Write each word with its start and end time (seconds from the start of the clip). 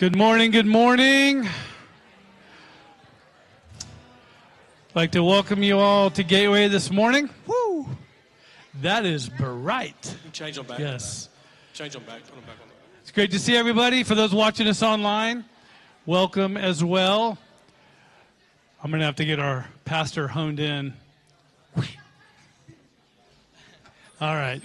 Good 0.00 0.16
morning, 0.16 0.50
good 0.50 0.64
morning. 0.64 1.46
I'd 1.46 1.52
like 4.94 5.10
to 5.10 5.22
welcome 5.22 5.62
you 5.62 5.78
all 5.78 6.08
to 6.12 6.22
Gateway 6.24 6.68
this 6.68 6.90
morning. 6.90 7.28
Woo! 7.46 7.86
That 8.80 9.04
is 9.04 9.28
bright. 9.28 10.16
Change 10.32 10.56
them 10.56 10.64
back. 10.64 10.78
Yes. 10.78 11.28
Change 11.74 11.92
them 11.92 12.04
back. 12.04 12.22
Put 12.24 12.34
them 12.34 12.44
back 12.46 12.56
on. 12.62 12.68
It's 13.02 13.10
great 13.10 13.30
to 13.32 13.38
see 13.38 13.54
everybody. 13.54 14.02
For 14.02 14.14
those 14.14 14.34
watching 14.34 14.66
us 14.68 14.82
online, 14.82 15.44
welcome 16.06 16.56
as 16.56 16.82
well. 16.82 17.36
I'm 18.82 18.90
going 18.90 19.00
to 19.00 19.06
have 19.06 19.16
to 19.16 19.26
get 19.26 19.38
our 19.38 19.66
pastor 19.84 20.28
honed 20.28 20.60
in. 20.60 20.94
All 24.18 24.34
right. 24.34 24.62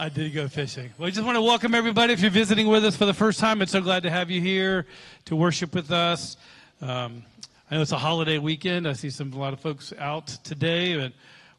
I 0.00 0.08
did 0.08 0.32
go 0.32 0.48
fishing. 0.48 0.88
Well, 0.96 1.08
I 1.08 1.10
just 1.10 1.26
want 1.26 1.36
to 1.36 1.42
welcome 1.42 1.74
everybody. 1.74 2.14
If 2.14 2.22
you're 2.22 2.30
visiting 2.30 2.68
with 2.68 2.86
us 2.86 2.96
for 2.96 3.04
the 3.04 3.12
first 3.12 3.38
time, 3.38 3.60
it's 3.60 3.72
so 3.72 3.82
glad 3.82 4.04
to 4.04 4.10
have 4.10 4.30
you 4.30 4.40
here 4.40 4.86
to 5.26 5.36
worship 5.36 5.74
with 5.74 5.90
us. 5.90 6.38
Um, 6.80 7.22
I 7.70 7.74
know 7.74 7.82
it's 7.82 7.92
a 7.92 7.98
holiday 7.98 8.38
weekend. 8.38 8.88
I 8.88 8.94
see 8.94 9.10
some 9.10 9.30
a 9.34 9.38
lot 9.38 9.52
of 9.52 9.60
folks 9.60 9.92
out 9.98 10.28
today, 10.42 10.92
and 10.92 11.12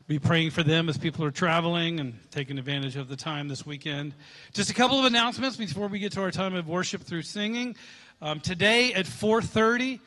be 0.07 0.17
praying 0.17 0.49
for 0.49 0.63
them 0.63 0.89
as 0.89 0.97
people 0.97 1.23
are 1.23 1.29
traveling 1.29 1.99
and 1.99 2.17
taking 2.31 2.57
advantage 2.57 2.95
of 2.95 3.09
the 3.09 3.15
time 3.15 3.47
this 3.47 3.63
weekend. 3.63 4.15
Just 4.53 4.71
a 4.71 4.73
couple 4.73 4.97
of 4.97 5.05
announcements 5.05 5.55
before 5.55 5.87
we 5.87 5.99
get 5.99 6.11
to 6.13 6.21
our 6.21 6.31
time 6.31 6.55
of 6.55 6.67
worship 6.67 7.03
through 7.03 7.21
singing. 7.21 7.75
Um, 8.23 8.39
today 8.39 8.91
at 8.95 9.05
4:30 9.05 9.99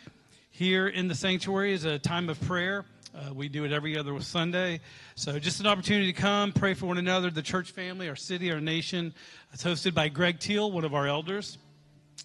here 0.51 0.89
in 0.89 1.07
the 1.07 1.15
sanctuary 1.15 1.73
is 1.73 1.85
a 1.85 2.01
time 2.01 2.29
of 2.29 2.41
prayer. 2.41 2.85
Uh, 3.15 3.33
we 3.33 3.49
do 3.49 3.65
it 3.65 3.71
every 3.71 3.97
other 3.97 4.19
Sunday. 4.21 4.81
So 5.15 5.39
just 5.39 5.61
an 5.61 5.69
opportunity 5.69 6.13
to 6.13 6.21
come, 6.21 6.51
pray 6.51 6.75
for 6.75 6.87
one 6.87 6.99
another, 6.99 7.31
the 7.31 7.43
church 7.43 7.71
family, 7.71 8.09
our 8.09 8.17
city, 8.17 8.51
our 8.51 8.61
nation. 8.61 9.15
It's 9.53 9.63
hosted 9.63 9.95
by 9.95 10.09
Greg 10.09 10.41
Teal, 10.41 10.73
one 10.73 10.85
of 10.85 10.95
our 10.95 11.07
elders. 11.07 11.59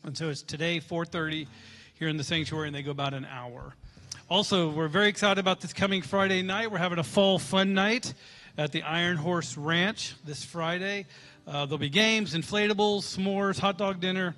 And 0.03 0.17
so 0.17 0.29
it's 0.29 0.41
today, 0.41 0.79
4.30, 0.79 1.45
here 1.93 2.07
in 2.07 2.17
the 2.17 2.23
sanctuary, 2.23 2.67
and 2.67 2.75
they 2.75 2.81
go 2.81 2.89
about 2.89 3.13
an 3.13 3.25
hour. 3.25 3.75
Also, 4.31 4.71
we're 4.71 4.87
very 4.87 5.09
excited 5.09 5.39
about 5.39 5.61
this 5.61 5.73
coming 5.73 6.01
Friday 6.01 6.41
night. 6.41 6.71
We're 6.71 6.79
having 6.79 6.97
a 6.97 7.03
fall 7.03 7.37
fun 7.37 7.75
night 7.75 8.15
at 8.57 8.71
the 8.71 8.81
Iron 8.81 9.17
Horse 9.17 9.57
Ranch 9.57 10.15
this 10.25 10.43
Friday. 10.43 11.05
Uh, 11.45 11.65
there'll 11.65 11.77
be 11.77 11.89
games, 11.89 12.33
inflatables, 12.33 13.15
s'mores, 13.15 13.59
hot 13.59 13.77
dog 13.77 13.99
dinner, 13.99 14.35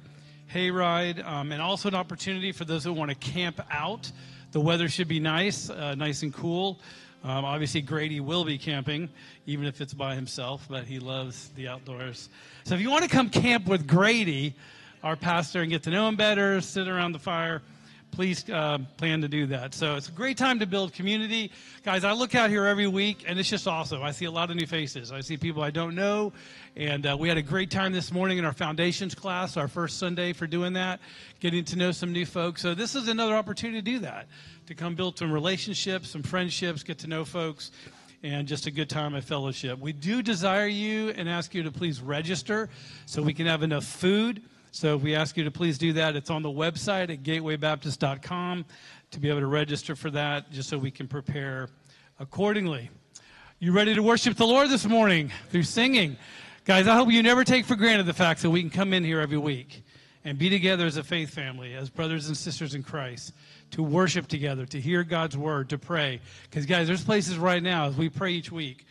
hayride, 0.53 1.25
um, 1.25 1.53
and 1.53 1.61
also 1.61 1.87
an 1.87 1.95
opportunity 1.95 2.51
for 2.51 2.65
those 2.65 2.83
who 2.83 2.91
want 2.91 3.09
to 3.09 3.15
camp 3.15 3.61
out. 3.69 4.11
The 4.51 4.59
weather 4.59 4.89
should 4.89 5.07
be 5.07 5.21
nice, 5.21 5.69
uh, 5.69 5.95
nice 5.95 6.23
and 6.23 6.33
cool. 6.33 6.77
Um, 7.23 7.45
obviously, 7.45 7.81
Grady 7.81 8.19
will 8.19 8.43
be 8.43 8.57
camping, 8.57 9.07
even 9.45 9.65
if 9.65 9.79
it's 9.79 9.93
by 9.93 10.15
himself, 10.15 10.65
but 10.69 10.83
he 10.83 10.99
loves 10.99 11.49
the 11.55 11.69
outdoors. 11.69 12.27
So 12.65 12.75
if 12.75 12.81
you 12.81 12.89
want 12.89 13.03
to 13.03 13.09
come 13.09 13.29
camp 13.29 13.67
with 13.67 13.87
Grady, 13.87 14.55
our 15.03 15.15
pastor, 15.15 15.61
and 15.61 15.69
get 15.69 15.83
to 15.83 15.89
know 15.89 16.07
him 16.07 16.17
better, 16.17 16.59
sit 16.59 16.89
around 16.89 17.13
the 17.13 17.19
fire, 17.19 17.61
please 18.11 18.47
uh, 18.49 18.77
plan 18.97 19.21
to 19.21 19.27
do 19.27 19.47
that. 19.47 19.73
So 19.73 19.95
it's 19.95 20.09
a 20.09 20.11
great 20.11 20.37
time 20.37 20.59
to 20.59 20.65
build 20.65 20.93
community. 20.93 21.51
Guys, 21.83 22.03
I 22.03 22.11
look 22.11 22.35
out 22.35 22.49
here 22.49 22.65
every 22.65 22.87
week, 22.87 23.23
and 23.27 23.39
it's 23.39 23.49
just 23.49 23.67
awesome. 23.67 24.03
I 24.03 24.11
see 24.11 24.25
a 24.25 24.31
lot 24.31 24.49
of 24.49 24.57
new 24.57 24.67
faces. 24.67 25.11
I 25.11 25.21
see 25.21 25.37
people 25.37 25.63
I 25.63 25.71
don't 25.71 25.95
know, 25.95 26.33
and 26.75 27.05
uh, 27.05 27.15
we 27.17 27.29
had 27.29 27.37
a 27.37 27.41
great 27.41 27.71
time 27.71 27.93
this 27.93 28.11
morning 28.11 28.37
in 28.37 28.45
our 28.45 28.53
foundations 28.53 29.15
class, 29.15 29.57
our 29.57 29.67
first 29.67 29.97
Sunday 29.97 30.33
for 30.33 30.45
doing 30.45 30.73
that, 30.73 30.99
getting 31.39 31.63
to 31.65 31.77
know 31.77 31.91
some 31.91 32.11
new 32.11 32.25
folks. 32.25 32.61
So 32.61 32.75
this 32.75 32.95
is 32.95 33.07
another 33.07 33.35
opportunity 33.35 33.81
to 33.81 33.91
do 33.91 33.99
that, 33.99 34.27
to 34.67 34.75
come 34.75 34.95
build 34.95 35.17
some 35.17 35.31
relationships, 35.31 36.09
some 36.09 36.23
friendships, 36.23 36.83
get 36.83 36.99
to 36.99 37.07
know 37.07 37.25
folks 37.25 37.71
and 38.23 38.47
just 38.47 38.67
a 38.67 38.71
good 38.71 38.87
time 38.87 39.15
of 39.15 39.25
fellowship. 39.25 39.79
We 39.79 39.93
do 39.93 40.21
desire 40.21 40.67
you 40.67 41.09
and 41.09 41.27
ask 41.27 41.55
you 41.55 41.63
to 41.63 41.71
please 41.71 42.01
register 42.01 42.69
so 43.07 43.23
we 43.23 43.33
can 43.33 43.47
have 43.47 43.63
enough 43.63 43.83
food 43.83 44.43
so 44.71 44.95
if 44.95 45.01
we 45.01 45.15
ask 45.15 45.35
you 45.35 45.43
to 45.43 45.51
please 45.51 45.77
do 45.77 45.93
that. 45.93 46.15
It's 46.15 46.29
on 46.29 46.41
the 46.41 46.49
website 46.49 47.09
at 47.09 47.23
gatewaybaptist.com 47.23 48.65
to 49.11 49.19
be 49.19 49.29
able 49.29 49.41
to 49.41 49.47
register 49.47 49.95
for 49.95 50.09
that, 50.11 50.49
just 50.51 50.69
so 50.69 50.77
we 50.77 50.91
can 50.91 51.07
prepare 51.07 51.67
accordingly. 52.19 52.89
You 53.59 53.73
ready 53.73 53.93
to 53.93 54.01
worship 54.01 54.37
the 54.37 54.47
Lord 54.47 54.69
this 54.69 54.85
morning 54.85 55.31
through 55.49 55.63
singing? 55.63 56.15
Guys, 56.63 56.87
I 56.87 56.95
hope 56.95 57.11
you 57.11 57.21
never 57.21 57.43
take 57.43 57.65
for 57.65 57.75
granted 57.75 58.05
the 58.05 58.13
fact 58.13 58.41
that 58.43 58.49
we 58.49 58.61
can 58.61 58.69
come 58.69 58.93
in 58.93 59.03
here 59.03 59.19
every 59.19 59.37
week 59.37 59.83
and 60.23 60.37
be 60.37 60.49
together 60.49 60.85
as 60.85 60.95
a 60.95 61.03
faith 61.03 61.31
family, 61.31 61.73
as 61.73 61.89
brothers 61.89 62.27
and 62.27 62.37
sisters 62.37 62.73
in 62.73 62.81
Christ, 62.81 63.33
to 63.71 63.83
worship 63.83 64.27
together, 64.27 64.65
to 64.67 64.79
hear 64.79 65.03
God's 65.03 65.35
word, 65.35 65.69
to 65.69 65.77
pray. 65.77 66.21
Because, 66.49 66.65
guys, 66.65 66.87
there's 66.87 67.03
places 67.03 67.37
right 67.37 67.61
now, 67.61 67.87
as 67.87 67.95
we 67.95 68.07
pray 68.07 68.31
each 68.31 68.51
week, 68.51 68.85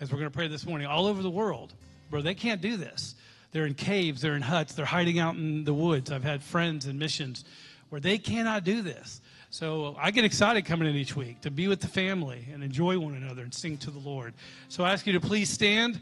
as 0.00 0.12
we're 0.12 0.18
going 0.18 0.30
to 0.30 0.36
pray 0.36 0.46
this 0.46 0.66
morning, 0.66 0.86
all 0.86 1.06
over 1.06 1.22
the 1.22 1.30
world, 1.30 1.72
where 2.10 2.22
they 2.22 2.34
can't 2.34 2.60
do 2.60 2.76
this. 2.76 3.16
They're 3.54 3.66
in 3.66 3.74
caves, 3.74 4.20
they're 4.20 4.34
in 4.34 4.42
huts, 4.42 4.74
they're 4.74 4.84
hiding 4.84 5.20
out 5.20 5.36
in 5.36 5.62
the 5.62 5.72
woods. 5.72 6.10
I've 6.10 6.24
had 6.24 6.42
friends 6.42 6.86
in 6.86 6.98
missions 6.98 7.44
where 7.88 8.00
they 8.00 8.18
cannot 8.18 8.64
do 8.64 8.82
this. 8.82 9.20
So 9.48 9.94
I 9.96 10.10
get 10.10 10.24
excited 10.24 10.64
coming 10.64 10.88
in 10.88 10.96
each 10.96 11.14
week 11.14 11.40
to 11.42 11.52
be 11.52 11.68
with 11.68 11.80
the 11.80 11.86
family 11.86 12.48
and 12.52 12.64
enjoy 12.64 12.98
one 12.98 13.14
another 13.14 13.42
and 13.44 13.54
sing 13.54 13.78
to 13.78 13.92
the 13.92 14.00
Lord. 14.00 14.34
So 14.68 14.82
I 14.82 14.92
ask 14.92 15.06
you 15.06 15.12
to 15.12 15.20
please 15.20 15.50
stand 15.50 16.00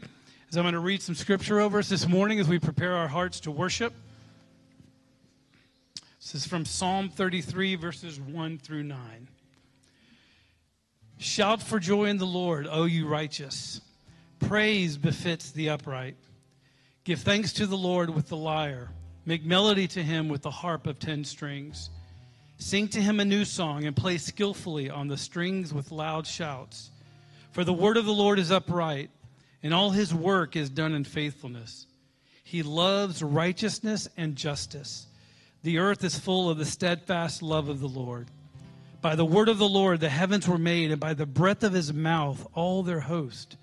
as 0.49 0.57
I'm 0.57 0.63
going 0.63 0.73
to 0.73 0.79
read 0.79 1.03
some 1.03 1.13
scripture 1.13 1.59
over 1.59 1.77
us 1.77 1.89
this 1.89 2.07
morning 2.07 2.39
as 2.39 2.47
we 2.47 2.57
prepare 2.57 2.95
our 2.95 3.07
hearts 3.07 3.39
to 3.41 3.51
worship. 3.51 3.93
This 6.19 6.33
is 6.33 6.47
from 6.47 6.65
Psalm 6.65 7.09
33, 7.09 7.75
verses 7.75 8.19
1 8.19 8.57
through 8.57 8.81
9. 8.81 9.27
Shout 11.19 11.61
for 11.61 11.79
joy 11.79 12.05
in 12.05 12.17
the 12.17 12.25
Lord, 12.25 12.67
O 12.67 12.85
you 12.85 13.07
righteous. 13.07 13.79
Praise 14.39 14.97
befits 14.97 15.51
the 15.51 15.69
upright. 15.69 16.15
Give 17.03 17.19
thanks 17.19 17.51
to 17.53 17.67
the 17.67 17.77
Lord 17.77 18.09
with 18.09 18.29
the 18.29 18.37
lyre. 18.37 18.89
Make 19.25 19.43
melody 19.43 19.87
to 19.89 20.01
him 20.01 20.29
with 20.29 20.41
the 20.41 20.51
harp 20.51 20.87
of 20.87 20.99
ten 20.99 21.25
strings. 21.25 21.89
Sing 22.57 22.87
to 22.89 23.01
him 23.01 23.19
a 23.19 23.25
new 23.25 23.43
song 23.43 23.83
and 23.83 23.93
play 23.93 24.17
skillfully 24.17 24.89
on 24.89 25.09
the 25.09 25.17
strings 25.17 25.73
with 25.73 25.91
loud 25.91 26.25
shouts. 26.25 26.91
For 27.51 27.65
the 27.65 27.73
word 27.73 27.97
of 27.97 28.05
the 28.05 28.13
Lord 28.13 28.39
is 28.39 28.51
upright, 28.51 29.09
and 29.61 29.73
all 29.73 29.89
his 29.89 30.13
work 30.13 30.55
is 30.55 30.69
done 30.69 30.93
in 30.93 31.03
faithfulness. 31.03 31.87
He 32.41 32.63
loves 32.63 33.21
righteousness 33.21 34.07
and 34.15 34.37
justice. 34.37 35.07
The 35.61 35.79
earth 35.79 36.05
is 36.05 36.17
full 36.17 36.49
of 36.49 36.57
the 36.57 36.65
steadfast 36.65 37.41
love 37.41 37.67
of 37.67 37.81
the 37.81 37.87
Lord. 37.87 38.27
By 39.01 39.15
the 39.15 39.25
word 39.25 39.49
of 39.49 39.57
the 39.57 39.67
Lord 39.67 39.99
the 39.99 40.07
heavens 40.07 40.47
were 40.47 40.57
made, 40.57 40.89
and 40.89 41.01
by 41.01 41.15
the 41.15 41.25
breath 41.25 41.63
of 41.63 41.73
his 41.73 41.91
mouth 41.91 42.47
all 42.53 42.81
their 42.81 43.01
host. 43.01 43.57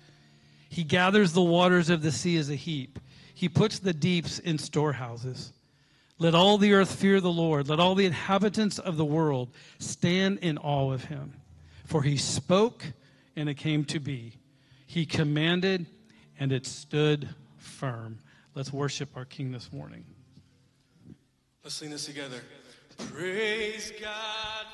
He 0.69 0.83
gathers 0.83 1.33
the 1.33 1.41
waters 1.41 1.89
of 1.89 2.03
the 2.03 2.11
sea 2.11 2.37
as 2.37 2.51
a 2.51 2.55
heap. 2.55 2.99
He 3.41 3.49
puts 3.49 3.79
the 3.79 3.91
deeps 3.91 4.37
in 4.37 4.59
storehouses. 4.59 5.51
Let 6.19 6.35
all 6.35 6.59
the 6.59 6.73
earth 6.73 6.93
fear 6.93 7.19
the 7.19 7.31
Lord. 7.31 7.69
Let 7.69 7.79
all 7.79 7.95
the 7.95 8.05
inhabitants 8.05 8.77
of 8.77 8.97
the 8.97 9.03
world 9.03 9.49
stand 9.79 10.37
in 10.43 10.59
awe 10.59 10.91
of 10.91 11.05
him. 11.05 11.33
For 11.83 12.03
he 12.03 12.17
spoke, 12.17 12.85
and 13.35 13.49
it 13.49 13.55
came 13.55 13.83
to 13.85 13.99
be. 13.99 14.33
He 14.85 15.07
commanded, 15.07 15.87
and 16.39 16.51
it 16.51 16.67
stood 16.67 17.29
firm. 17.57 18.19
Let's 18.53 18.71
worship 18.71 19.17
our 19.17 19.25
King 19.25 19.51
this 19.51 19.73
morning. 19.73 20.05
Let's 21.63 21.73
sing 21.73 21.89
this 21.89 22.05
together. 22.05 22.41
Praise 22.99 23.91
God. 23.99 24.65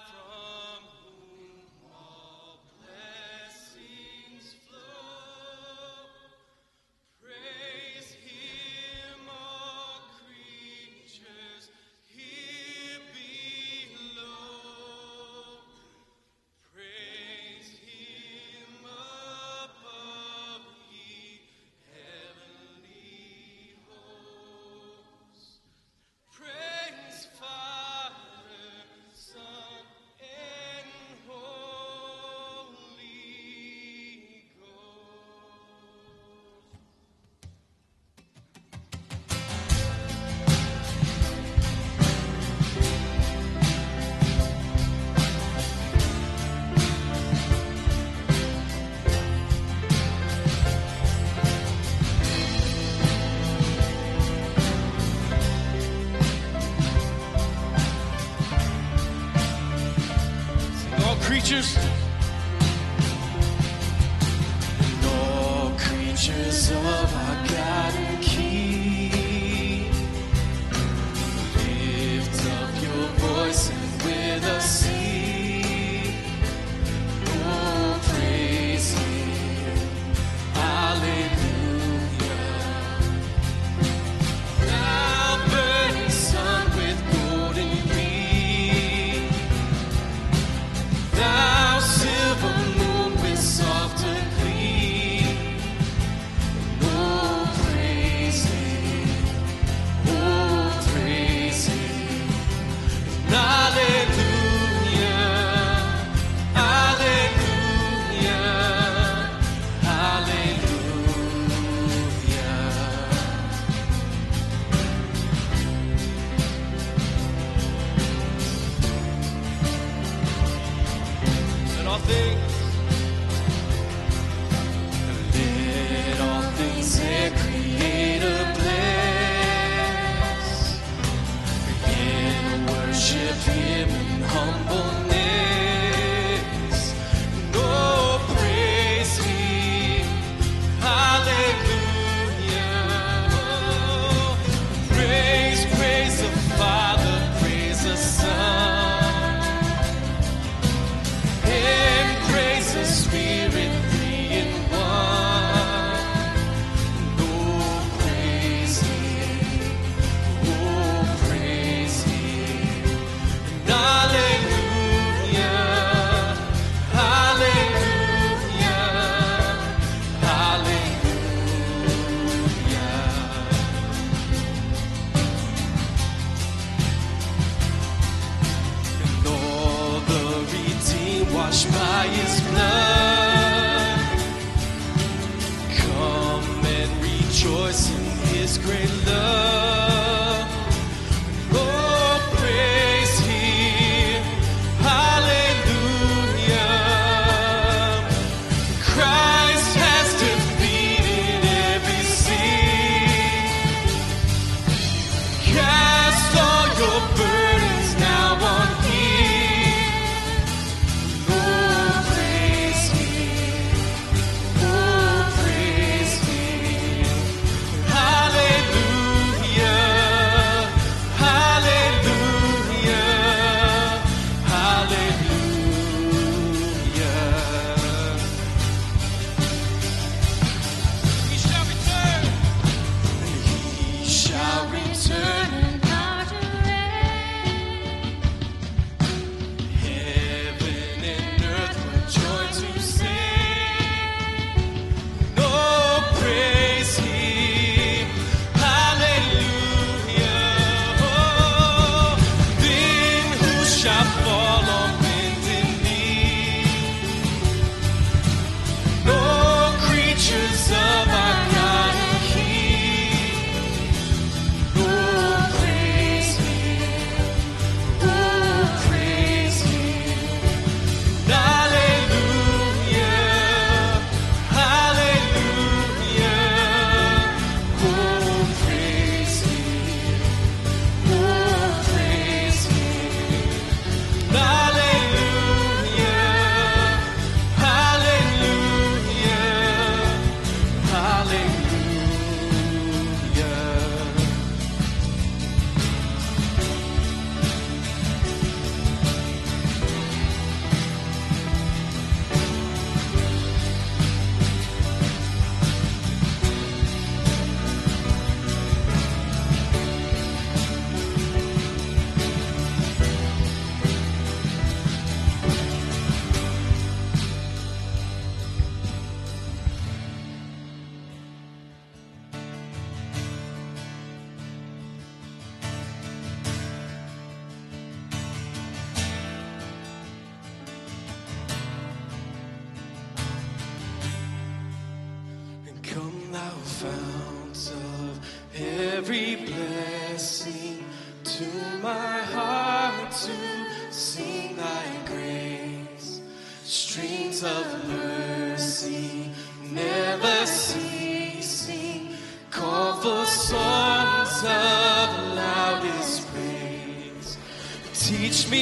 Creatures. 61.47 61.86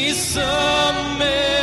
me 0.05 0.13
some 0.13 1.54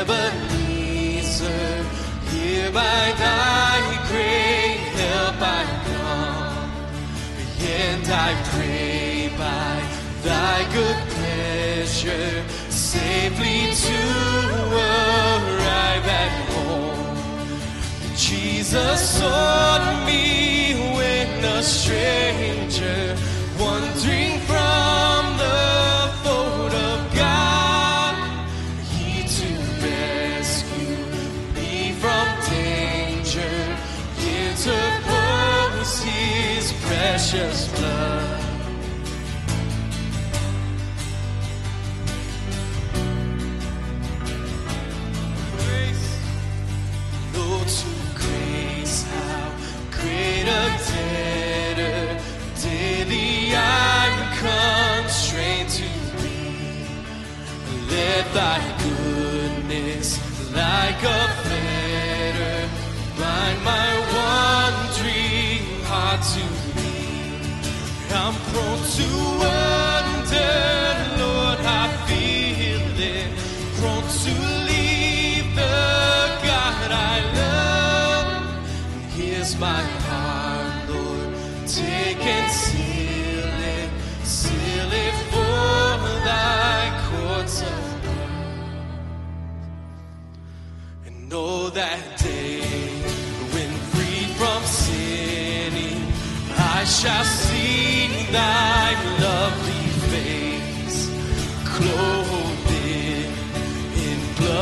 Ebenezer, 0.00 1.84
hear 2.30 2.72
my 2.72 3.04
thy 3.22 3.80
great 4.08 4.80
help 4.96 5.36
I 5.42 5.62
come. 5.90 6.70
And 7.60 8.06
I 8.08 8.30
pray 8.50 9.30
by 9.36 9.74
thy 10.22 10.58
good 10.72 11.00
pleasure 11.14 12.32
safely 12.70 13.60
to 13.84 14.00
arrive 14.72 16.06
at 16.22 16.32
home. 16.54 17.60
Jesus 18.16 19.00
sought 19.18 20.06
me. 20.06 20.09
precious 37.20 37.68
blood. 37.78 38.29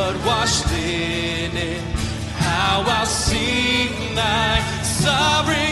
In 0.09 0.15
blood-washed 0.15 0.71
linen. 0.73 1.83
How 2.37 2.85
I'll 2.87 3.07
sing 3.07 4.15
thy 4.15 4.61
sovereign 4.83 5.68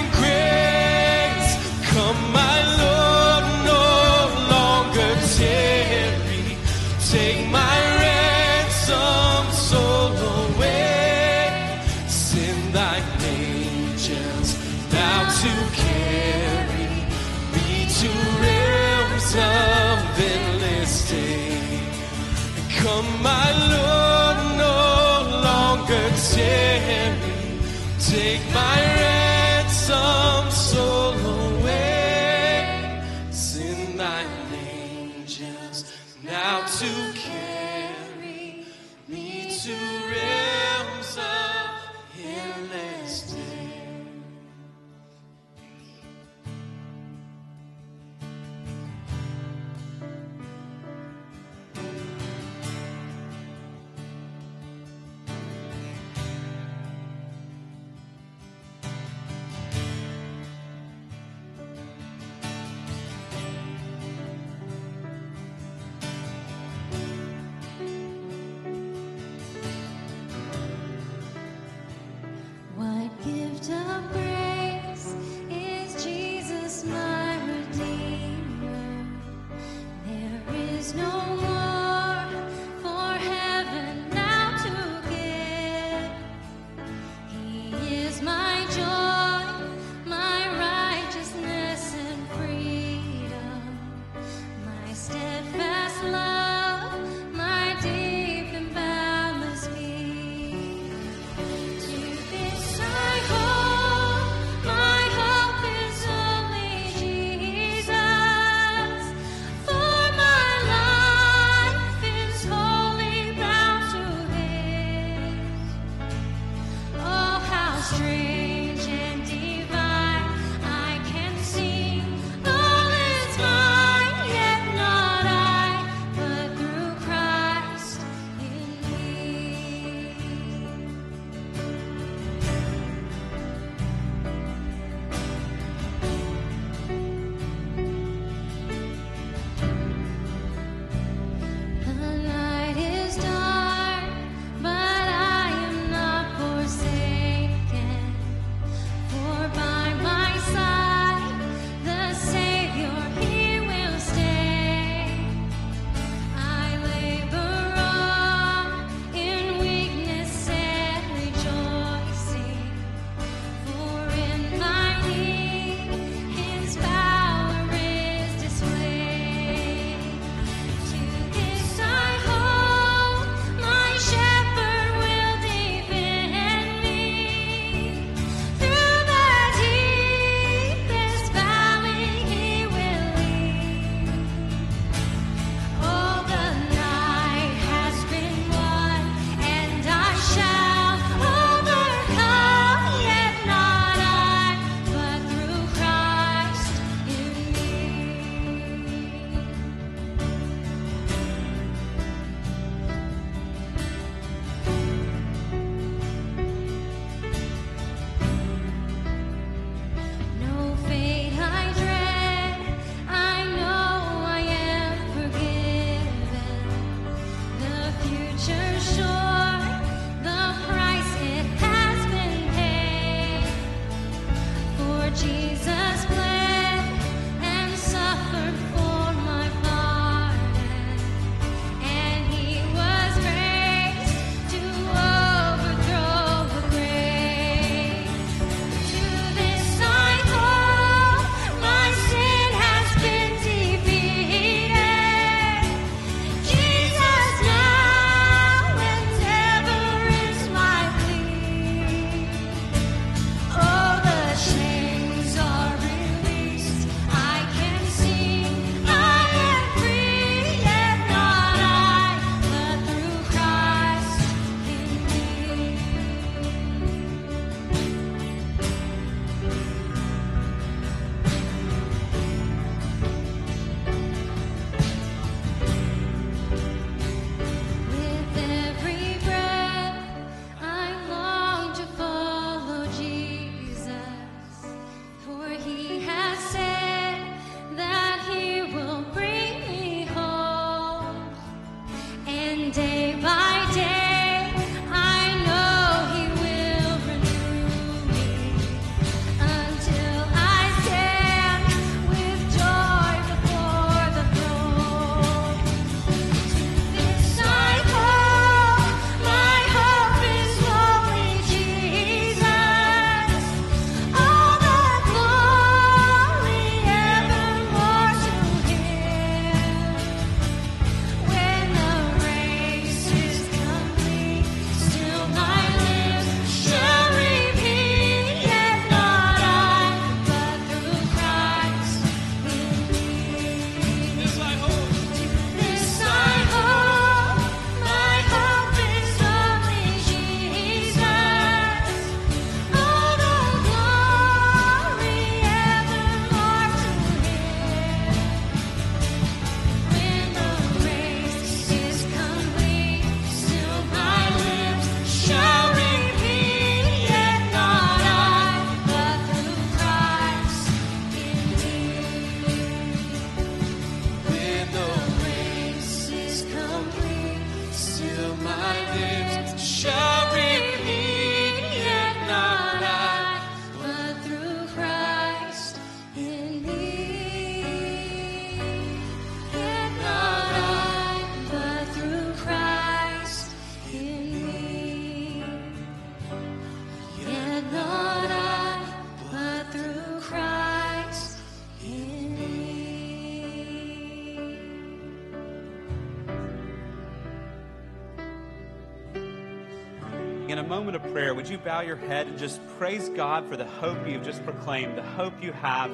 in 400.58 400.64
a 400.64 400.68
moment 400.68 400.96
of 400.96 401.02
prayer, 401.12 401.34
would 401.34 401.46
you 401.46 401.58
bow 401.58 401.82
your 401.82 401.96
head 401.96 402.26
and 402.26 402.38
just 402.38 402.66
praise 402.78 403.10
God 403.10 403.46
for 403.46 403.58
the 403.58 403.66
hope 403.66 404.08
you've 404.08 404.24
just 404.24 404.42
proclaimed, 404.42 404.96
the 404.96 405.02
hope 405.02 405.34
you 405.42 405.52
have 405.52 405.90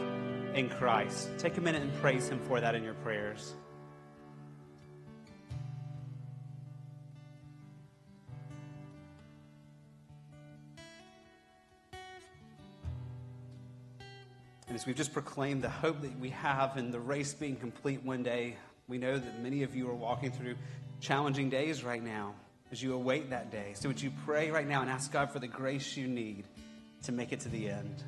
in 0.55 0.68
Christ? 0.68 1.31
Take 1.37 1.57
a 1.57 1.61
minute 1.61 1.83
and 1.83 1.92
praise 2.01 2.29
Him 2.29 2.38
for 2.46 2.61
that 2.61 2.77
in 2.77 2.85
your 2.85 2.94
prayers. 2.94 3.55
And 14.68 14.77
as 14.77 14.87
we've 14.87 14.94
just 14.94 15.12
proclaimed 15.12 15.62
the 15.62 15.70
hope 15.70 16.03
that 16.03 16.16
we 16.20 16.31
have 16.31 16.77
in 16.77 16.92
the 16.92 17.01
race 17.01 17.35
being 17.35 17.57
complete 17.57 18.05
one 18.05 18.22
day, 18.22 18.55
we 18.87 18.96
know 18.96 19.18
that 19.18 19.42
many 19.42 19.64
of 19.64 19.75
you 19.75 19.90
are 19.90 19.96
walking 19.96 20.31
through 20.31 20.55
challenging 21.01 21.51
days 21.51 21.83
right 21.83 22.05
now 22.05 22.37
as 22.72 22.82
you 22.82 22.94
await 22.94 23.30
that 23.30 23.52
day. 23.52 23.72
So, 23.74 23.88
would 23.88 24.00
you 24.00 24.11
pray 24.24 24.50
right 24.50 24.66
now 24.66 24.80
and 24.80 24.90
ask 24.90 25.12
God 25.12 25.30
for 25.30 25.38
the 25.38 25.46
grace 25.46 25.96
you 25.96 26.08
need 26.08 26.44
to 27.04 27.12
make 27.12 27.32
it 27.32 27.40
to 27.40 27.48
the 27.50 27.68
end? 27.68 28.02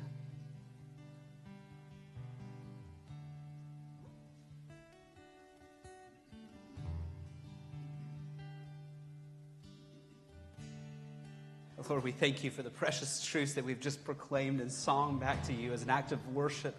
Lord, 11.87 12.03
we 12.03 12.11
thank 12.11 12.43
you 12.43 12.49
for 12.49 12.63
the 12.63 12.71
precious 12.71 13.23
truths 13.23 13.53
that 13.53 13.63
we've 13.63 13.79
just 13.79 14.03
proclaimed 14.03 14.59
in 14.59 14.71
song 14.71 15.19
back 15.19 15.45
to 15.45 15.53
you 15.53 15.71
as 15.71 15.83
an 15.83 15.91
act 15.91 16.11
of 16.11 16.33
worship 16.33 16.75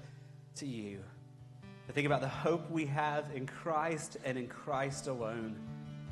to 0.57 0.67
you. 0.67 0.99
To 1.87 1.93
think 1.93 2.07
about 2.07 2.21
the 2.21 2.29
hope 2.29 2.69
we 2.73 2.87
have 2.87 3.31
in 3.33 3.47
Christ 3.47 4.17
and 4.25 4.37
in 4.37 4.49
Christ 4.49 5.07
alone. 5.07 5.57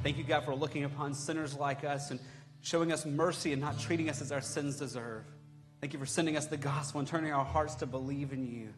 Thank 0.05 0.19
you, 0.19 0.25
God, 0.25 0.45
for 0.45 0.55
looking 0.55 0.85
upon 0.85 1.15
sinners 1.15 1.55
like 1.55 1.83
us 1.83 2.11
and 2.11 2.21
showing 2.61 2.93
us 2.93 3.07
mercy 3.07 3.53
and 3.55 3.63
not 3.63 3.81
treating 3.81 4.11
us 4.11 4.21
as 4.21 4.33
our 4.33 4.43
sins 4.43 4.77
deserve. 4.77 5.25
Thank 5.81 5.95
you 5.95 5.99
for 5.99 6.05
sending 6.05 6.37
us 6.37 6.45
the 6.45 6.59
gospel 6.59 6.99
and 6.99 7.09
turning 7.09 7.33
our 7.33 7.45
hearts 7.45 7.77
to 7.77 7.87
believe 7.87 8.35
in 8.35 8.47
you. 8.47 8.69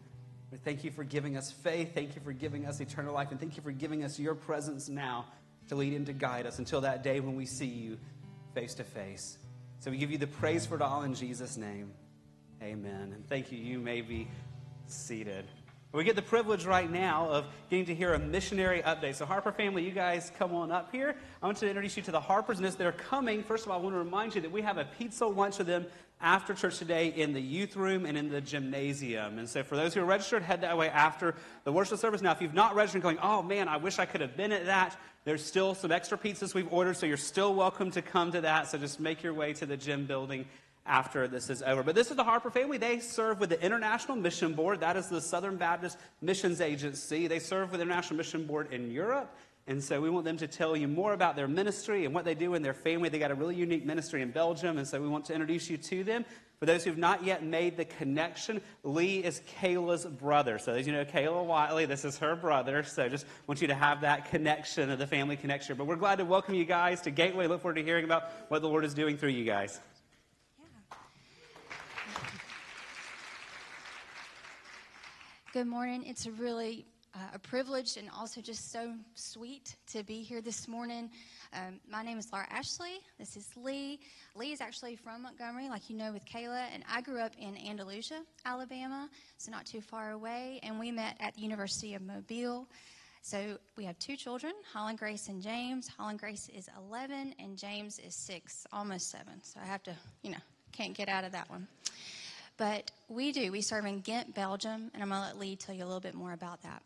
We 0.52 0.58
thank 0.58 0.84
you 0.84 0.92
for 0.92 1.02
giving 1.02 1.36
us 1.36 1.50
faith. 1.50 1.94
Thank 1.94 2.14
you 2.14 2.20
for 2.22 2.32
giving 2.32 2.64
us 2.64 2.78
eternal 2.78 3.12
life. 3.12 3.32
And 3.32 3.40
thank 3.40 3.56
you 3.56 3.62
for 3.64 3.72
giving 3.72 4.04
us 4.04 4.20
your 4.20 4.36
presence 4.36 4.88
now 4.88 5.26
to 5.68 5.74
lead 5.74 5.94
and 5.94 6.06
to 6.06 6.12
guide 6.12 6.46
us 6.46 6.60
until 6.60 6.82
that 6.82 7.02
day 7.02 7.18
when 7.18 7.34
we 7.34 7.44
see 7.44 7.66
you 7.66 7.98
face 8.54 8.74
to 8.74 8.84
face. 8.84 9.36
So 9.80 9.90
we 9.90 9.98
give 9.98 10.12
you 10.12 10.18
the 10.18 10.28
praise 10.28 10.64
for 10.64 10.76
it 10.76 10.80
all 10.80 11.02
in 11.02 11.12
Jesus' 11.12 11.56
name. 11.56 11.90
Amen. 12.62 13.10
And 13.12 13.28
thank 13.28 13.50
you. 13.50 13.58
You 13.58 13.80
may 13.80 14.00
be 14.00 14.28
seated. 14.86 15.44
We 15.96 16.04
get 16.04 16.14
the 16.14 16.20
privilege 16.20 16.66
right 16.66 16.90
now 16.90 17.26
of 17.30 17.46
getting 17.70 17.86
to 17.86 17.94
hear 17.94 18.12
a 18.12 18.18
missionary 18.18 18.82
update. 18.82 19.14
So, 19.14 19.24
Harper 19.24 19.50
family, 19.50 19.82
you 19.82 19.92
guys 19.92 20.30
come 20.38 20.54
on 20.54 20.70
up 20.70 20.92
here. 20.92 21.16
I 21.42 21.46
want 21.46 21.56
to 21.56 21.66
introduce 21.66 21.96
you 21.96 22.02
to 22.02 22.10
the 22.10 22.20
Harpers. 22.20 22.58
And 22.58 22.66
as 22.66 22.76
they're 22.76 22.92
coming, 22.92 23.42
first 23.42 23.64
of 23.64 23.72
all, 23.72 23.78
I 23.78 23.82
want 23.82 23.94
to 23.94 23.98
remind 23.98 24.34
you 24.34 24.42
that 24.42 24.52
we 24.52 24.60
have 24.60 24.76
a 24.76 24.84
pizza 24.98 25.24
lunch 25.24 25.56
with 25.56 25.68
them 25.68 25.86
after 26.20 26.52
church 26.52 26.76
today 26.76 27.14
in 27.16 27.32
the 27.32 27.40
youth 27.40 27.76
room 27.76 28.04
and 28.04 28.18
in 28.18 28.28
the 28.28 28.42
gymnasium. 28.42 29.38
And 29.38 29.48
so, 29.48 29.62
for 29.62 29.76
those 29.76 29.94
who 29.94 30.02
are 30.02 30.04
registered, 30.04 30.42
head 30.42 30.60
that 30.60 30.76
way 30.76 30.90
after 30.90 31.34
the 31.64 31.72
worship 31.72 31.98
service. 31.98 32.20
Now, 32.20 32.32
if 32.32 32.42
you've 32.42 32.52
not 32.52 32.74
registered 32.74 33.00
going, 33.00 33.18
oh 33.22 33.40
man, 33.40 33.66
I 33.66 33.78
wish 33.78 33.98
I 33.98 34.04
could 34.04 34.20
have 34.20 34.36
been 34.36 34.52
at 34.52 34.66
that, 34.66 34.98
there's 35.24 35.42
still 35.42 35.74
some 35.74 35.90
extra 35.90 36.18
pizzas 36.18 36.52
we've 36.52 36.70
ordered, 36.70 36.98
so 36.98 37.06
you're 37.06 37.16
still 37.16 37.54
welcome 37.54 37.90
to 37.92 38.02
come 38.02 38.32
to 38.32 38.42
that. 38.42 38.68
So, 38.68 38.76
just 38.76 39.00
make 39.00 39.22
your 39.22 39.32
way 39.32 39.54
to 39.54 39.64
the 39.64 39.78
gym 39.78 40.04
building 40.04 40.44
after 40.86 41.28
this 41.28 41.50
is 41.50 41.62
over. 41.62 41.82
But 41.82 41.94
this 41.94 42.10
is 42.10 42.16
the 42.16 42.24
Harper 42.24 42.50
family. 42.50 42.78
They 42.78 43.00
serve 43.00 43.40
with 43.40 43.50
the 43.50 43.62
International 43.62 44.16
Mission 44.16 44.54
Board. 44.54 44.80
That 44.80 44.96
is 44.96 45.08
the 45.08 45.20
Southern 45.20 45.56
Baptist 45.56 45.98
Missions 46.20 46.60
Agency. 46.60 47.26
They 47.26 47.38
serve 47.38 47.70
with 47.70 47.80
the 47.80 47.84
International 47.84 48.16
Mission 48.16 48.46
Board 48.46 48.72
in 48.72 48.90
Europe. 48.90 49.34
And 49.68 49.82
so 49.82 50.00
we 50.00 50.10
want 50.10 50.24
them 50.24 50.36
to 50.36 50.46
tell 50.46 50.76
you 50.76 50.86
more 50.86 51.12
about 51.12 51.34
their 51.34 51.48
ministry 51.48 52.04
and 52.04 52.14
what 52.14 52.24
they 52.24 52.36
do 52.36 52.54
in 52.54 52.62
their 52.62 52.74
family. 52.74 53.08
They 53.08 53.18
got 53.18 53.32
a 53.32 53.34
really 53.34 53.56
unique 53.56 53.84
ministry 53.84 54.22
in 54.22 54.30
Belgium, 54.30 54.78
and 54.78 54.86
so 54.86 55.00
we 55.00 55.08
want 55.08 55.24
to 55.24 55.32
introduce 55.32 55.68
you 55.68 55.76
to 55.76 56.04
them. 56.04 56.24
For 56.60 56.66
those 56.66 56.84
who've 56.84 56.96
not 56.96 57.24
yet 57.24 57.42
made 57.42 57.76
the 57.76 57.84
connection, 57.84 58.62
Lee 58.84 59.18
is 59.18 59.42
Kayla's 59.60 60.06
brother. 60.06 60.58
So 60.58 60.72
as 60.72 60.86
you 60.86 60.92
know, 60.92 61.04
Kayla 61.04 61.44
Wiley, 61.44 61.84
this 61.84 62.04
is 62.04 62.16
her 62.18 62.36
brother. 62.36 62.82
So 62.84 63.08
just 63.08 63.26
want 63.46 63.60
you 63.60 63.66
to 63.66 63.74
have 63.74 64.02
that 64.02 64.30
connection 64.30 64.88
of 64.90 64.98
the 64.98 65.06
family 65.06 65.36
connection. 65.36 65.76
But 65.76 65.86
we're 65.86 65.96
glad 65.96 66.16
to 66.16 66.24
welcome 66.24 66.54
you 66.54 66.64
guys 66.64 67.02
to 67.02 67.10
Gateway. 67.10 67.46
Look 67.46 67.60
forward 67.60 67.74
to 67.74 67.82
hearing 67.82 68.04
about 68.04 68.30
what 68.48 68.62
the 68.62 68.68
Lord 68.68 68.84
is 68.84 68.94
doing 68.94 69.18
through 69.18 69.30
you 69.30 69.44
guys. 69.44 69.80
Good 75.56 75.68
morning. 75.68 76.04
It's 76.04 76.26
really 76.26 76.84
uh, 77.14 77.18
a 77.32 77.38
privilege 77.38 77.96
and 77.96 78.10
also 78.14 78.42
just 78.42 78.70
so 78.70 78.92
sweet 79.14 79.74
to 79.86 80.04
be 80.04 80.20
here 80.20 80.42
this 80.42 80.68
morning. 80.68 81.08
Um, 81.54 81.80
my 81.88 82.02
name 82.02 82.18
is 82.18 82.30
Laura 82.30 82.46
Ashley. 82.50 83.00
This 83.18 83.38
is 83.38 83.48
Lee. 83.56 83.98
Lee 84.34 84.52
is 84.52 84.60
actually 84.60 84.96
from 84.96 85.22
Montgomery, 85.22 85.70
like 85.70 85.88
you 85.88 85.96
know 85.96 86.12
with 86.12 86.26
Kayla, 86.26 86.66
and 86.74 86.84
I 86.86 87.00
grew 87.00 87.20
up 87.20 87.32
in 87.38 87.56
Andalusia, 87.56 88.20
Alabama, 88.44 89.08
so 89.38 89.50
not 89.50 89.64
too 89.64 89.80
far 89.80 90.10
away. 90.10 90.60
And 90.62 90.78
we 90.78 90.90
met 90.90 91.16
at 91.20 91.34
the 91.36 91.40
University 91.40 91.94
of 91.94 92.02
Mobile. 92.02 92.68
So 93.22 93.56
we 93.78 93.84
have 93.84 93.98
two 93.98 94.16
children, 94.16 94.52
Holland 94.74 94.98
Grace 94.98 95.28
and 95.28 95.40
James. 95.40 95.88
Holland 95.88 96.18
Grace 96.18 96.50
is 96.54 96.68
11, 96.86 97.34
and 97.38 97.56
James 97.56 97.98
is 97.98 98.14
six, 98.14 98.66
almost 98.74 99.10
seven. 99.10 99.42
So 99.42 99.58
I 99.62 99.64
have 99.64 99.82
to, 99.84 99.94
you 100.20 100.32
know, 100.32 100.42
can't 100.72 100.92
get 100.92 101.08
out 101.08 101.24
of 101.24 101.32
that 101.32 101.48
one. 101.48 101.66
But 102.56 102.90
we 103.08 103.32
do. 103.32 103.52
We 103.52 103.60
serve 103.60 103.84
in 103.84 104.00
Ghent, 104.00 104.34
Belgium, 104.34 104.90
and 104.94 105.02
I'm 105.02 105.08
going 105.10 105.20
to 105.20 105.26
let 105.26 105.38
Lee 105.38 105.56
tell 105.56 105.74
you 105.74 105.84
a 105.84 105.86
little 105.86 106.00
bit 106.00 106.14
more 106.14 106.32
about 106.32 106.62
that. 106.62 106.82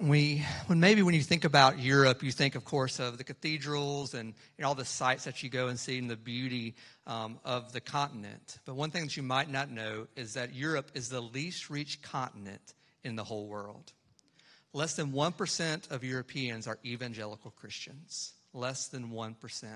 We, 0.00 0.44
when 0.66 0.80
maybe 0.80 1.02
when 1.02 1.14
you 1.14 1.22
think 1.22 1.44
about 1.44 1.78
Europe, 1.78 2.22
you 2.22 2.32
think, 2.32 2.54
of 2.54 2.64
course, 2.64 2.98
of 2.98 3.18
the 3.18 3.24
cathedrals 3.24 4.14
and 4.14 4.34
know, 4.58 4.68
all 4.68 4.74
the 4.74 4.84
sights 4.84 5.24
that 5.24 5.42
you 5.42 5.50
go 5.50 5.68
and 5.68 5.78
see 5.78 5.98
and 5.98 6.10
the 6.10 6.16
beauty 6.16 6.74
um, 7.06 7.38
of 7.44 7.72
the 7.72 7.80
continent. 7.80 8.58
But 8.64 8.74
one 8.74 8.90
thing 8.90 9.02
that 9.02 9.16
you 9.16 9.22
might 9.22 9.50
not 9.50 9.70
know 9.70 10.08
is 10.16 10.34
that 10.34 10.54
Europe 10.54 10.90
is 10.94 11.08
the 11.08 11.20
least 11.20 11.70
reached 11.70 12.02
continent 12.02 12.74
in 13.04 13.16
the 13.16 13.24
whole 13.24 13.46
world. 13.46 13.92
Less 14.72 14.94
than 14.94 15.12
1% 15.12 15.90
of 15.90 16.02
Europeans 16.02 16.66
are 16.66 16.78
evangelical 16.84 17.50
Christians. 17.50 18.32
Less 18.54 18.88
than 18.88 19.10
1%. 19.10 19.66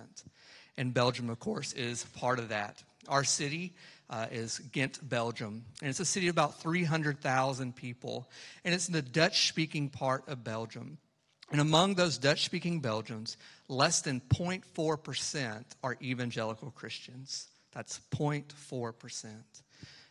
And 0.78 0.92
Belgium, 0.92 1.30
of 1.30 1.38
course, 1.38 1.72
is 1.72 2.05
part 2.16 2.38
of 2.38 2.49
that. 2.49 2.82
Our 3.09 3.25
city 3.25 3.75
uh, 4.09 4.27
is 4.31 4.59
Ghent, 4.59 5.07
Belgium. 5.09 5.65
And 5.81 5.91
it's 5.91 6.01
a 6.01 6.05
city 6.05 6.29
of 6.29 6.35
about 6.35 6.61
300,000 6.61 7.75
people. 7.75 8.29
And 8.65 8.75
it's 8.75 8.89
in 8.89 8.95
the 8.95 9.03
Dutch 9.03 9.49
speaking 9.49 9.89
part 9.89 10.29
of 10.29 10.45
Belgium. 10.45 10.99
And 11.51 11.61
among 11.61 11.95
those 11.95 12.19
Dutch 12.19 12.45
speaking 12.45 12.81
Belgians, 12.81 13.37
less 13.69 14.01
than 14.01 14.21
0.4% 14.33 15.65
are 15.83 15.97
evangelical 16.03 16.71
Christians. 16.73 17.49
That's 17.73 18.01
0.4%. 18.11 19.29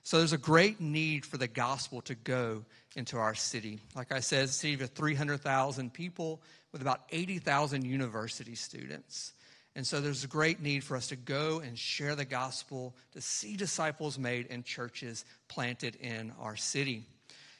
So 0.03 0.19
there's 0.19 0.33
a 0.33 0.37
great 0.37 0.79
need 0.79 1.25
for 1.25 1.37
the 1.37 1.47
gospel 1.47 1.99
to 2.01 2.15
go 2.15 2.63
into 2.95 3.17
our 3.17 3.33
city. 3.33 3.79
Like 3.95 4.11
I 4.11 4.19
said, 4.19 4.43
it's 4.43 4.53
a 4.53 4.55
city 4.55 4.83
of 4.83 4.89
300,000 4.91 5.91
people 5.91 6.41
with 6.71 6.81
about 6.81 7.01
80,000 7.09 7.83
university 7.83 8.53
students. 8.53 9.33
And 9.75 9.85
so 9.85 9.99
there's 9.99 10.23
a 10.23 10.27
great 10.27 10.61
need 10.61 10.83
for 10.83 10.95
us 10.95 11.07
to 11.07 11.17
go 11.17 11.59
and 11.59 11.77
share 11.77 12.15
the 12.15 12.25
gospel, 12.25 12.95
to 13.11 13.21
see 13.21 13.57
disciples 13.57 14.17
made 14.17 14.47
and 14.49 14.63
churches 14.63 15.25
planted 15.49 15.95
in 15.95 16.31
our 16.39 16.55
city. 16.55 17.05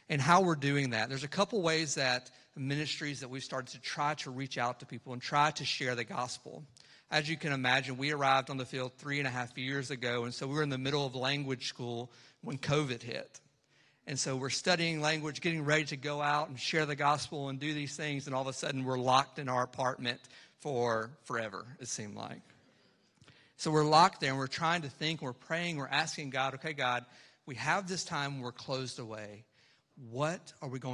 And 0.08 0.22
how 0.22 0.42
we're 0.42 0.56
doing 0.56 0.92
that. 0.92 1.10
There's 1.10 1.24
a 1.26 1.28
couple 1.28 1.62
ways 1.62 1.96
that 1.96 2.32
ministries 2.56 3.20
that 3.20 3.30
we've 3.30 3.44
started 3.44 3.74
to 3.74 3.82
try 3.82 4.14
to 4.16 4.30
reach 4.30 4.58
out 4.58 4.80
to 4.80 4.86
people 4.86 5.12
and 5.12 5.22
try 5.22 5.52
to 5.52 5.66
share 5.66 5.96
the 5.96 6.06
gospel. 6.06 6.64
As 7.12 7.30
you 7.30 7.38
can 7.38 7.52
imagine, 7.52 7.98
we 7.98 8.12
arrived 8.12 8.50
on 8.50 8.58
the 8.58 8.66
field 8.66 8.94
three 8.98 9.20
and 9.20 9.28
a 9.28 9.32
half 9.32 9.58
years 9.58 9.92
ago, 9.92 10.24
and 10.24 10.34
so 10.34 10.48
we 10.48 10.56
were 10.56 10.64
in 10.64 10.70
the 10.70 10.78
middle 10.78 11.06
of 11.06 11.16
language 11.16 11.68
school 11.68 12.12
when 12.42 12.58
COVID 12.58 13.02
hit. 13.02 13.42
And 14.08 14.18
so 14.18 14.36
we're 14.36 14.52
studying 14.52 15.02
language, 15.02 15.42
getting 15.42 15.66
ready 15.66 15.86
to 15.86 15.98
go 15.98 16.22
out 16.22 16.48
and 16.48 16.60
share 16.60 16.86
the 16.86 16.96
gospel 16.96 17.50
and 17.50 17.60
do 17.60 17.74
these 17.74 17.96
things, 17.96 18.28
and 18.28 18.36
all 18.36 18.44
of 18.44 18.48
a 18.48 18.54
sudden 18.54 18.86
we're 18.86 19.00
locked 19.00 19.40
in 19.40 19.50
our 19.50 19.64
apartment 19.64 20.20
for 20.66 21.12
forever, 21.26 21.64
it 21.80 21.88
seemed 21.88 22.16
like. 22.16 22.42
So 23.56 23.70
we're 23.70 23.84
locked 23.84 24.20
there 24.20 24.32
and 24.32 24.40
we're 24.40 24.48
trying 24.48 24.82
to 24.82 24.90
think, 24.90 25.22
we're 25.22 25.32
praying, 25.32 25.78
we're 25.78 25.88
asking 25.88 26.32
God, 26.32 26.56
okay, 26.56 26.74
God, 26.74 27.06
we 27.46 27.54
have 27.54 27.88
this 27.88 28.04
time, 28.04 28.42
we're 28.42 28.52
closed 28.52 28.98
away. 28.98 29.46
What 30.10 30.54
are 30.64 30.68
we 30.68 30.80
going 30.80 30.94